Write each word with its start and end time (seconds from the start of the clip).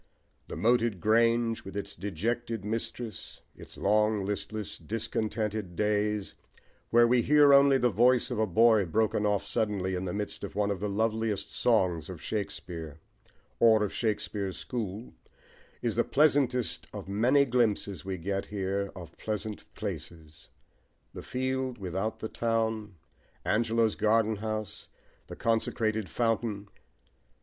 The 0.47 0.55
moated 0.55 0.99
grange, 0.99 1.63
with 1.63 1.77
its 1.77 1.95
dejected 1.95 2.65
mistress, 2.65 3.41
its 3.55 3.77
long, 3.77 4.25
listless, 4.25 4.79
discontented 4.79 5.75
days, 5.75 6.33
where 6.89 7.07
we 7.07 7.21
hear 7.21 7.53
only 7.53 7.77
the 7.77 7.91
voice 7.91 8.31
of 8.31 8.39
a 8.39 8.47
boy 8.47 8.85
broken 8.87 9.27
off 9.27 9.45
suddenly 9.45 9.93
in 9.93 10.05
the 10.05 10.11
midst 10.11 10.43
of 10.43 10.55
one 10.55 10.71
of 10.71 10.79
the 10.79 10.89
loveliest 10.89 11.51
songs 11.51 12.09
of 12.09 12.19
Shakespeare, 12.19 12.97
or 13.59 13.83
of 13.83 13.93
Shakespeare's 13.93 14.57
school,* 14.57 15.13
is 15.83 15.95
the 15.95 16.03
pleasantest 16.03 16.87
of 16.91 17.07
many 17.07 17.45
glimpses 17.45 18.03
we 18.03 18.17
get 18.17 18.47
here 18.47 18.91
of 18.95 19.15
pleasant 19.19 19.71
places 19.75 20.49
the 21.13 21.21
field 21.21 21.77
without 21.77 22.17
the 22.21 22.27
town, 22.27 22.95
Angelo's 23.45 23.93
garden 23.93 24.37
house, 24.37 24.87
the 25.27 25.35
consecrated 25.35 26.09
fountain. 26.09 26.69